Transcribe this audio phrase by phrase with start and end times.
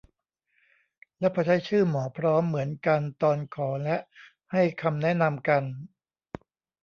[1.19, 3.97] และพอใช้ชื่อ หมอพร้อม เหมือนกัน ตอนขอและ
[4.51, 5.63] ให้คำแนะนำกัน